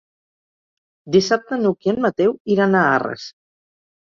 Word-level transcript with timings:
Dissabte 1.17 1.59
n'Hug 1.65 1.89
i 1.91 1.91
en 1.93 2.01
Mateu 2.07 2.33
iran 2.55 2.81
a 2.81 2.85
Arres. 2.99 3.29